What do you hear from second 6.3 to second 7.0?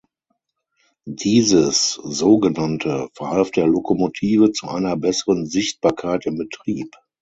Betrieb.